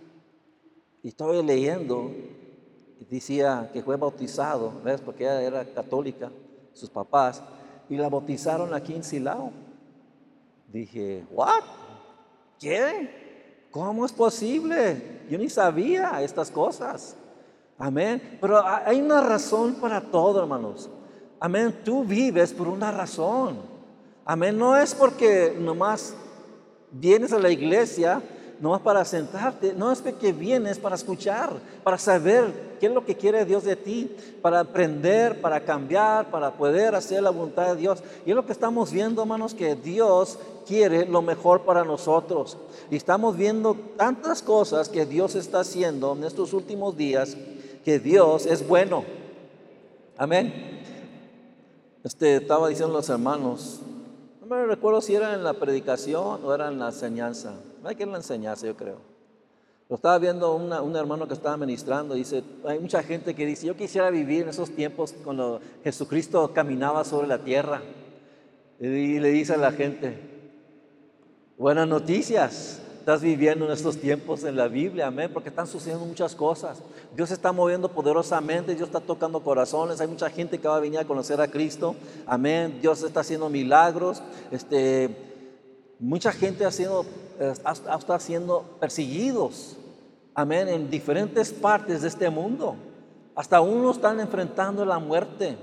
[1.04, 2.12] y estoy leyendo,
[3.00, 5.02] y decía que fue bautizado, ¿ves?
[5.02, 6.32] Porque ella era católica,
[6.74, 7.42] sus papás,
[7.90, 9.52] y la bautizaron aquí en Silao.
[10.68, 11.64] Dije, ¿what?
[12.60, 13.68] ¿Qué?
[13.72, 15.22] ¿Cómo es posible?
[15.30, 17.16] Yo ni sabía estas cosas.
[17.78, 18.38] Amén.
[18.42, 20.90] Pero hay una razón para todo, hermanos.
[21.40, 21.74] Amén.
[21.84, 23.58] Tú vives por una razón.
[24.26, 24.58] Amén.
[24.58, 26.14] No es porque nomás
[26.92, 28.22] vienes a la iglesia,
[28.60, 29.74] nomás para sentarte.
[29.74, 31.52] No es que vienes para escuchar,
[31.84, 36.52] para saber qué es lo que quiere Dios de ti, para aprender, para cambiar, para
[36.52, 38.04] poder hacer la voluntad de Dios.
[38.26, 42.58] Y es lo que estamos viendo, hermanos, que Dios quiere lo mejor para nosotros.
[42.92, 47.38] Y estamos viendo tantas cosas que Dios está haciendo en estos últimos días,
[47.84, 49.04] que Dios es bueno.
[50.18, 50.80] Amén.
[52.04, 53.82] Este, estaba diciendo los hermanos,
[54.42, 57.54] no me recuerdo si era en la predicación o era en la enseñanza.
[57.84, 58.98] Hay que en la enseñanza, yo creo.
[59.90, 62.14] Lo estaba viendo un hermano que estaba ministrando.
[62.14, 67.04] Dice: Hay mucha gente que dice: Yo quisiera vivir en esos tiempos cuando Jesucristo caminaba
[67.04, 67.82] sobre la tierra.
[68.80, 70.20] Y le dice a la gente:
[71.58, 76.36] Buenas noticias estás viviendo en estos tiempos en la Biblia, amén, porque están sucediendo muchas
[76.36, 76.84] cosas.
[77.16, 81.00] Dios está moviendo poderosamente, Dios está tocando corazones, hay mucha gente que va a venir
[81.00, 81.96] a conocer a Cristo,
[82.28, 82.78] amén.
[82.82, 85.29] Dios está haciendo milagros, este,
[86.00, 87.06] mucha gente ha sido,
[87.40, 89.76] está siendo perseguidos,
[90.34, 92.76] amén, en diferentes partes de este mundo.
[93.36, 95.58] Hasta unos están enfrentando la muerte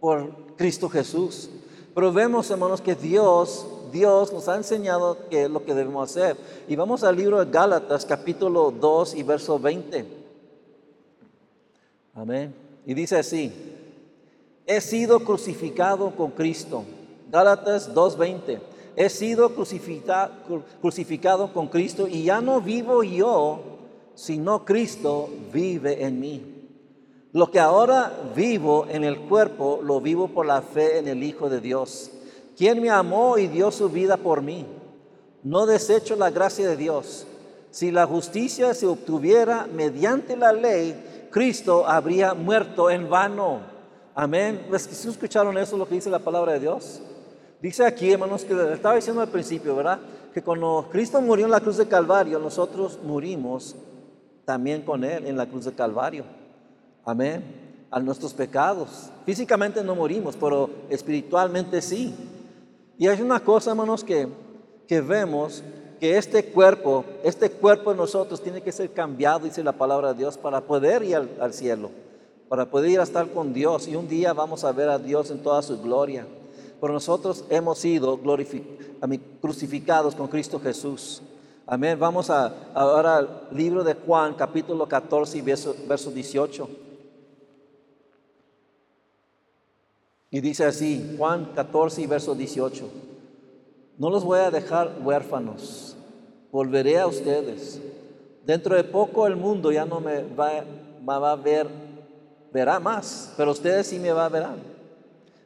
[0.00, 1.50] por Cristo Jesús.
[1.94, 6.36] Pero vemos, hermanos, que Dios Dios nos ha enseñado qué es lo que debemos hacer.
[6.68, 10.04] Y vamos al libro de Gálatas, capítulo 2 y verso 20.
[12.14, 12.54] Amén.
[12.86, 13.52] Y dice así,
[14.66, 16.84] he sido crucificado con Cristo.
[17.30, 18.58] Gálatas 2.20.
[18.96, 20.32] He sido crucificado,
[20.80, 23.60] crucificado con Cristo y ya no vivo yo,
[24.14, 26.42] sino Cristo vive en mí.
[27.32, 31.48] Lo que ahora vivo en el cuerpo, lo vivo por la fe en el Hijo
[31.48, 32.10] de Dios
[32.60, 34.66] quien me amó y dio su vida por mí.
[35.42, 37.26] No desecho la gracia de Dios.
[37.70, 43.60] Si la justicia se obtuviera mediante la ley, Cristo habría muerto en vano.
[44.14, 44.60] Amén.
[44.76, 47.00] ¿Si escucharon eso, lo que dice la palabra de Dios?
[47.60, 49.98] Dice aquí, hermanos, que estaba diciendo al principio, ¿verdad?
[50.32, 53.76] Que cuando Cristo murió en la cruz de Calvario, nosotros murimos
[54.46, 56.24] también con Él en la cruz de Calvario.
[57.04, 57.44] Amén.
[57.90, 59.10] A nuestros pecados.
[59.26, 62.14] Físicamente no morimos, pero espiritualmente sí.
[62.96, 64.28] Y hay una cosa, hermanos, que,
[64.86, 65.62] que vemos,
[66.00, 70.20] que este cuerpo, este cuerpo de nosotros tiene que ser cambiado, dice la palabra de
[70.20, 71.90] Dios, para poder ir al, cielo,
[72.48, 73.86] para poder ir a estar con Dios.
[73.86, 76.26] Y un día vamos a ver a Dios en toda su gloria.
[76.80, 78.18] Pero nosotros hemos sido
[79.40, 81.22] crucificados con Cristo Jesús.
[81.66, 81.98] Amén.
[81.98, 86.68] Vamos a, ahora al libro de Juan, capítulo 14 y verso, verso 18.
[90.30, 92.88] Y dice así, Juan 14 y verso 18,
[93.98, 95.96] no los voy a dejar huérfanos,
[96.52, 97.80] volveré a ustedes.
[98.46, 100.64] Dentro de poco el mundo ya no me va,
[101.06, 101.68] va a ver,
[102.52, 104.69] verá más, pero ustedes sí me va a verán.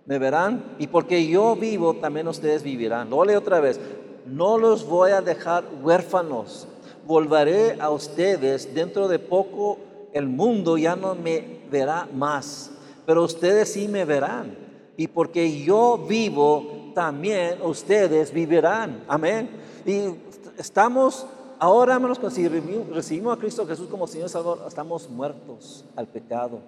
[0.07, 3.11] Me verán y porque yo vivo, también ustedes vivirán.
[3.11, 3.81] Lo leo otra vez,
[4.27, 6.67] no los voy a dejar huérfanos,
[7.07, 8.75] volveré a ustedes.
[8.75, 9.79] Dentro de poco
[10.12, 12.71] el mundo ya no me verá más,
[13.07, 14.64] pero ustedes sí me verán
[14.97, 19.05] y porque yo vivo, también ustedes vivirán.
[19.09, 19.51] Amén.
[19.85, 20.14] Y
[20.59, 21.27] estamos,
[21.59, 26.61] ahora hermanos, si recibimos a Cristo Jesús como Señor Salvador, estamos muertos al pecado,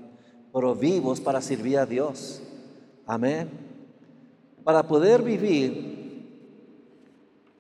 [0.53, 2.43] pero vivos para servir a Dios.
[3.07, 3.49] Amén.
[4.65, 5.97] Para poder vivir,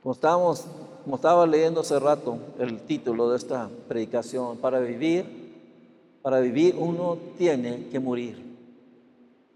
[0.02, 0.66] como, estábamos,
[1.04, 5.24] como estaba leyendo hace rato el título de esta predicación, para vivir,
[6.20, 8.44] para vivir uno tiene que morir.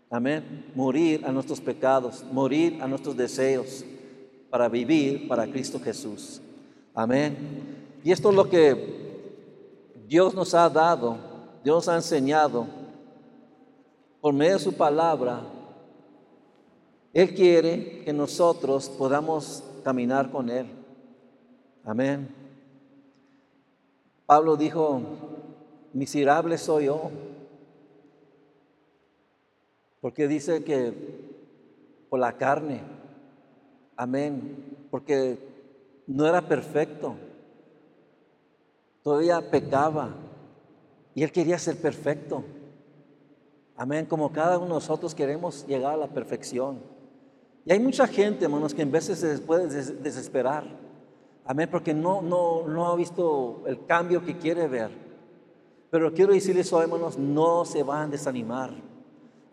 [0.08, 0.64] Amén.
[0.74, 3.84] Morir a nuestros pecados, morir a nuestros deseos
[4.50, 6.40] para vivir para Cristo Jesús.
[6.94, 7.36] Amén.
[8.02, 9.00] Y esto es lo que
[10.06, 11.16] Dios nos ha dado,
[11.62, 12.66] Dios nos ha enseñado
[14.20, 15.40] por medio de su palabra.
[17.12, 20.66] Él quiere que nosotros podamos caminar con Él.
[21.84, 22.28] Amén.
[24.26, 25.02] Pablo dijo,
[25.92, 27.10] miserable soy yo.
[30.00, 30.94] Porque dice que
[32.08, 32.80] por la carne,
[33.96, 35.38] amén, porque
[36.06, 37.16] no era perfecto,
[39.02, 40.14] todavía pecaba
[41.14, 42.44] y él quería ser perfecto.
[43.76, 46.78] Amén, como cada uno de nosotros queremos llegar a la perfección.
[47.64, 50.64] Y hay mucha gente, hermanos, que en veces se puede desesperar.
[51.44, 54.90] Amén, porque no, ha visto el cambio que quiere ver.
[55.90, 58.70] Pero quiero decirles hoy, hermanos, no se van a desanimar.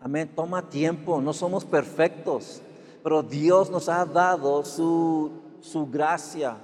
[0.00, 2.62] Amén, toma tiempo, no somos perfectos,
[3.02, 6.56] pero Dios nos ha dado su, su gracia,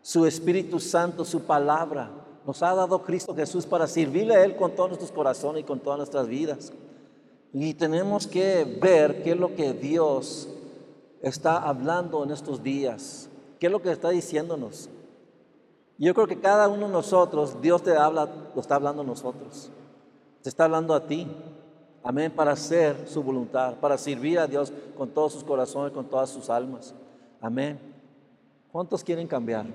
[0.00, 2.10] su Espíritu Santo, su palabra.
[2.46, 5.80] Nos ha dado Cristo Jesús para servirle a Él con todos nuestros corazones y con
[5.80, 6.72] todas nuestras vidas.
[7.52, 10.48] Y tenemos que ver qué es lo que Dios
[11.22, 13.28] está hablando en estos días.
[13.58, 14.90] ¿Qué es lo que está diciéndonos?
[15.96, 19.70] Yo creo que cada uno de nosotros, Dios te habla, lo está hablando a nosotros.
[20.42, 21.28] Te está hablando a ti.
[22.02, 26.28] Amén, para hacer su voluntad, para servir a Dios con todos sus corazones, con todas
[26.28, 26.92] sus almas.
[27.40, 27.78] Amén.
[28.72, 29.66] ¿Cuántos quieren cambiar?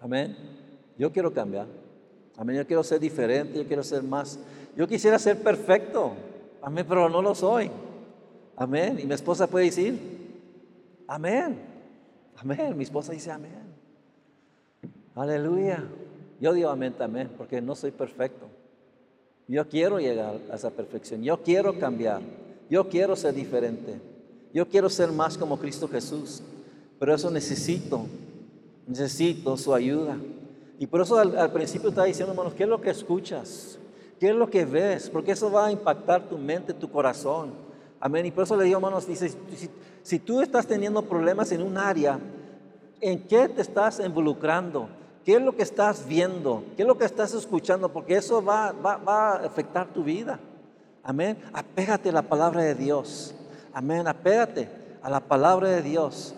[0.00, 0.34] Amén.
[0.96, 1.66] Yo quiero cambiar.
[2.38, 2.56] Amén.
[2.56, 4.38] Yo quiero ser diferente, yo quiero ser más.
[4.74, 6.12] Yo quisiera ser perfecto.
[6.62, 7.70] Amén, pero no lo soy.
[8.56, 8.98] Amén.
[9.00, 9.98] Y mi esposa puede decir,
[11.06, 11.58] amén.
[12.36, 12.76] Amén.
[12.76, 13.52] Mi esposa dice amén.
[15.14, 15.84] Aleluya.
[16.40, 18.46] Yo digo amén también, porque no soy perfecto.
[19.48, 21.22] Yo quiero llegar a esa perfección.
[21.22, 22.20] Yo quiero cambiar.
[22.68, 24.00] Yo quiero ser diferente.
[24.52, 26.42] Yo quiero ser más como Cristo Jesús.
[26.98, 28.06] Pero eso necesito.
[28.86, 30.16] Necesito su ayuda.
[30.78, 33.78] Y por eso al, principio estaba diciendo, hermanos, ¿qué es lo que escuchas?
[34.18, 35.08] ¿Qué es lo que ves?
[35.08, 37.65] Porque eso va a impactar tu mente, tu corazón.
[38.06, 38.24] Amén.
[38.24, 39.34] Y por eso le digo, hermanos, dice,
[40.04, 42.20] si, tú estás teniendo problemas en un área,
[43.00, 44.88] ¿en qué te estás involucrando?
[45.24, 46.62] ¿Qué es lo que estás viendo?
[46.76, 47.88] ¿Qué es lo que estás escuchando?
[47.88, 50.38] Porque eso va, va, va a afectar tu vida.
[51.02, 51.36] Amén.
[51.52, 53.34] Apégate a la palabra de Dios.
[53.72, 54.06] Amén.
[54.06, 54.68] Apégate
[55.02, 56.32] a la palabra de Dios.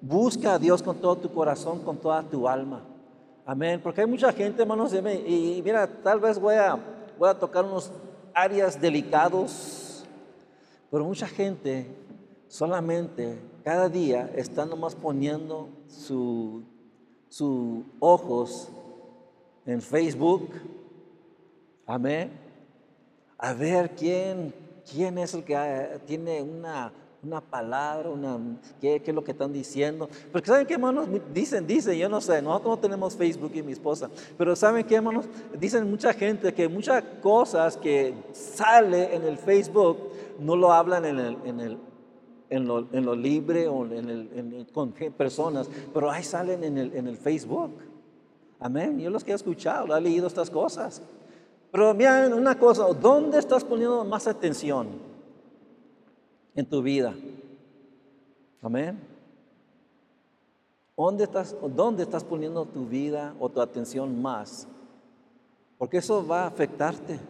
[0.00, 2.80] Busca a Dios con todo tu corazón, con toda tu alma.
[3.44, 3.82] Amén.
[3.82, 6.78] Porque hay mucha gente, hermanos, y mira, tal vez voy a,
[7.18, 7.92] voy a tocar unos
[8.32, 9.85] áreas delicados
[10.90, 11.86] pero mucha gente
[12.48, 16.62] solamente cada día está nomás poniendo sus
[17.28, 18.68] su ojos
[19.66, 20.48] en Facebook.
[21.84, 22.30] Amén.
[23.38, 24.54] A ver quién,
[24.90, 28.38] quién es el que tiene una, una palabra, una,
[28.80, 30.08] ¿qué, ¿qué, es lo que están diciendo.
[30.32, 31.08] Porque ¿saben qué, hermanos?
[31.34, 34.94] Dicen, dicen, yo no sé, nosotros no tenemos Facebook y mi esposa, pero ¿saben qué,
[34.94, 35.26] hermanos?
[35.58, 39.98] Dicen mucha gente que muchas cosas que sale en el Facebook
[40.38, 41.78] no lo hablan en, el, en, el,
[42.50, 47.06] en, lo, en lo, libre o el, con personas, pero ahí salen en el, en
[47.06, 47.72] el Facebook.
[48.58, 48.98] Amén.
[48.98, 51.02] Yo los que he escuchado, he leído estas cosas.
[51.70, 54.88] Pero miren una cosa, ¿dónde estás poniendo más atención
[56.54, 57.14] en tu vida?
[58.62, 58.98] Amén.
[60.96, 64.66] ¿Dónde estás, ¿Dónde estás poniendo tu vida o tu atención más?
[65.76, 67.20] Porque eso va a afectarte.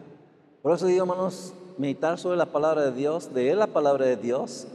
[0.61, 4.67] Por eso digo, hermanos, meditar sobre la palabra de Dios, de la palabra de Dios.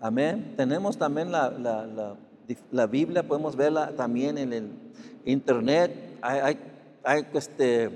[0.00, 0.54] Amén.
[0.56, 2.16] Tenemos también la, la,
[2.70, 4.70] la, Biblia, podemos verla también en el
[5.24, 6.18] Internet.
[6.20, 6.58] Hay,
[7.04, 7.88] hay, este,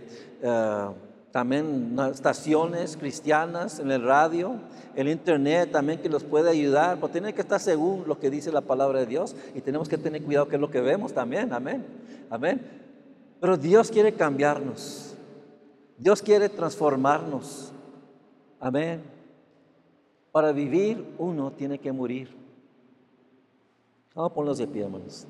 [0.42, 0.92] uh,
[1.32, 4.54] también estaciones cristianas en el radio,
[4.94, 8.50] el Internet también que nos puede ayudar, pero tiene que estar según lo que dice
[8.50, 11.52] la palabra de Dios y tenemos que tener cuidado que es lo que vemos también.
[11.52, 11.84] Amén.
[12.30, 12.60] Amén.
[13.40, 15.14] Pero Dios quiere cambiarnos.
[15.98, 17.72] Dios quiere transformarnos.
[18.60, 19.02] Amén.
[20.32, 22.28] Para vivir uno tiene que morir.
[24.14, 25.26] Vamos a ponernos de pie, hermanos.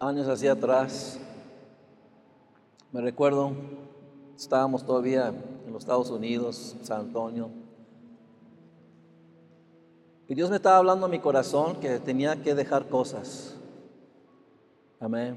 [0.00, 1.18] Años hacia atrás,
[2.92, 3.52] me recuerdo,
[4.36, 7.50] estábamos todavía en los Estados Unidos, San Antonio.
[10.28, 13.56] Y Dios me estaba hablando a mi corazón que tenía que dejar cosas.
[15.00, 15.36] Amén.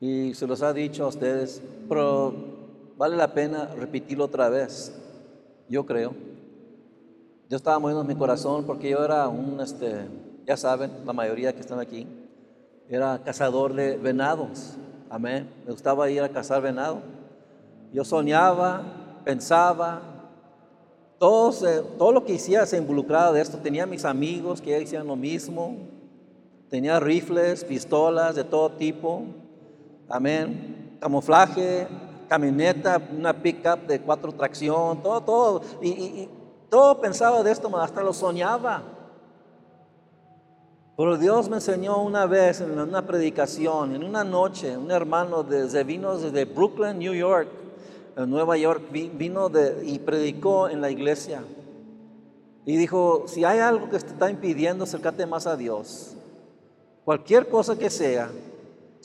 [0.00, 2.34] Y se los ha dicho a ustedes, pero
[2.96, 4.94] vale la pena repetirlo otra vez,
[5.68, 6.14] yo creo.
[7.48, 10.08] Yo estaba moviendo mi corazón porque yo era un, este,
[10.44, 12.06] ya saben, la mayoría que están aquí,
[12.88, 14.76] era cazador de venados,
[15.10, 15.48] amén.
[15.64, 16.98] Me gustaba ir a cazar venado.
[17.92, 18.82] Yo soñaba,
[19.24, 20.02] pensaba,
[21.18, 21.52] todo,
[21.98, 23.58] todo lo que hiciera se involucraba de esto.
[23.58, 25.76] Tenía mis amigos que hacían lo mismo,
[26.68, 29.22] tenía rifles, pistolas de todo tipo.
[30.08, 30.98] Amén.
[31.00, 31.86] Camuflaje,
[32.28, 35.62] camioneta, una pickup de cuatro tracción, todo, todo.
[35.82, 36.28] Y,
[36.68, 38.82] todo pensaba de esto, hasta lo soñaba.
[40.96, 45.84] Pero Dios me enseñó una vez en una predicación, en una noche, un hermano desde
[45.84, 47.48] vino desde Brooklyn, New York,
[48.16, 49.50] en Nueva York, vino
[49.82, 51.42] y predicó en la iglesia.
[52.64, 56.16] Y dijo, si hay algo que te está impidiendo acercarte más a Dios,
[57.04, 58.30] cualquier cosa que sea,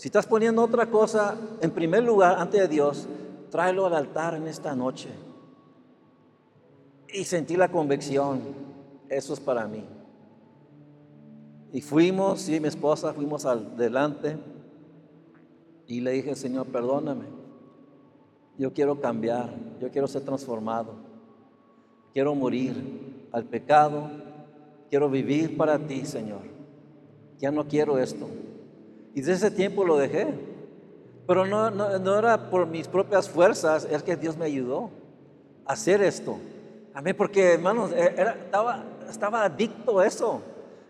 [0.02, 3.08] si estás poniendo otra cosa en primer lugar ante de Dios,
[3.52, 5.10] tráelo al altar en esta noche.
[7.14, 8.41] Y sentí la convicción,
[9.10, 9.86] eso es para mí.
[11.72, 14.38] Y fuimos, y mi esposa, fuimos al delante
[15.86, 17.26] y le dije, Señor, perdóname.
[18.58, 20.95] Yo quiero cambiar, yo quiero ser transformado.
[22.12, 24.10] Quiero morir al pecado,
[24.89, 26.41] quiero vivir para ti, Señor.
[27.38, 28.28] Ya no quiero esto.
[29.14, 30.28] Y desde ese tiempo lo dejé.
[31.28, 34.89] Pero no, no, era por mis propias fuerzas, es que Dios me ayudó
[35.66, 36.38] a hacer esto.
[36.93, 40.41] Amén, porque hermanos, e, era, estaba, estaba adicto a eso.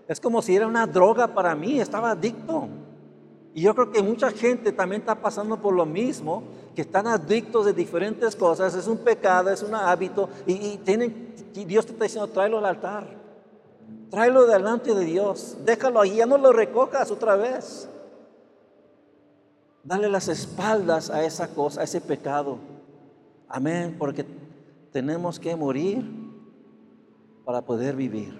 [0.08, 2.68] Es como si era una droga para mí, estaba adicto.
[3.54, 6.44] Y yo creo que mucha gente también está pasando por lo mismo,
[6.74, 11.86] que están adictos de diferentes cosas, es un pecado, es un hábito, y, tienen, Dios
[11.86, 13.06] te está diciendo, tráelo al altar,
[14.10, 17.90] tráelo delante de Dios, déjalo ahí, ya no lo recojas otra vez.
[19.84, 22.58] Dale las espaldas a esa cosa, a ese pecado.
[23.48, 24.26] Amén, porque
[24.92, 26.04] tenemos que morir
[27.44, 28.40] para poder vivir.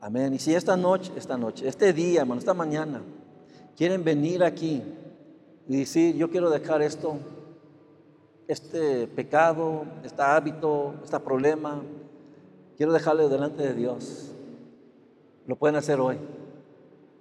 [0.00, 0.34] Amén.
[0.34, 3.02] Y si esta noche, esta noche, este día, hermano, esta mañana,
[3.76, 4.82] quieren venir aquí
[5.68, 7.16] y decir, yo quiero dejar esto,
[8.48, 11.80] este pecado, este hábito, este problema,
[12.76, 14.32] quiero dejarlo delante de Dios.
[15.46, 16.18] Lo pueden hacer hoy.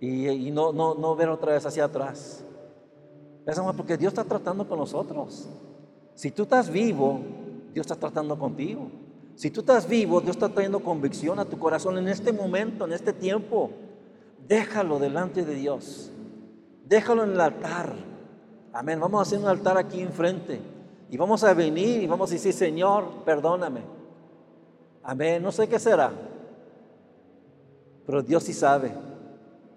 [0.02, 2.44] Y, no, no, no ver otra vez hacia atrás.
[3.76, 5.48] Porque Dios está tratando con nosotros.
[6.16, 7.20] Si tú estás vivo,
[7.74, 8.90] Dios está tratando contigo.
[9.36, 12.94] Si tú estás vivo, Dios está trayendo convicción a tu corazón en este momento, en
[12.94, 13.72] este tiempo.
[14.48, 16.12] Déjalo delante de Dios.
[16.86, 17.94] Déjalo en el altar.
[18.72, 19.00] Amén.
[19.00, 20.60] Vamos a hacer un altar aquí enfrente.
[21.10, 23.82] Y vamos a venir y vamos a decir, Señor, perdóname.
[25.04, 25.42] Amén.
[25.42, 26.12] No sé qué será.
[28.06, 28.94] Pero Dios sí sabe.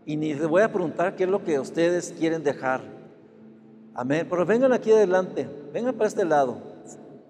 [0.05, 2.96] Y ni les voy a preguntar qué es lo que ustedes quieren dejar.
[3.97, 4.27] Amén.
[4.29, 5.49] Pero vengan aquí adelante.
[5.73, 6.59] Vengan para este lado.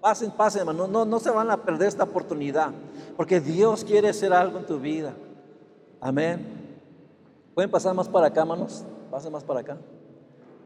[0.01, 0.85] Pasen, pasen, hermano.
[0.85, 2.71] No, no se van a perder esta oportunidad.
[3.15, 5.13] Porque Dios quiere hacer algo en tu vida.
[6.01, 6.45] Amén.
[7.55, 8.83] ¿Pueden pasar más para acá, hermanos?
[9.09, 9.77] Pasen más para acá.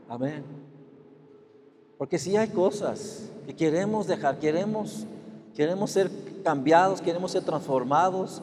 [0.09, 0.43] Amén.
[1.99, 5.05] Porque si hay cosas que queremos dejar, queremos,
[5.55, 6.09] queremos ser
[6.43, 8.41] cambiados, queremos ser transformados.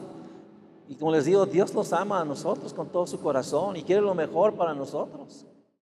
[0.87, 4.01] Y como les digo, Dios nos ama a nosotros con todo su corazón y quiere
[4.01, 5.45] lo mejor para nosotros.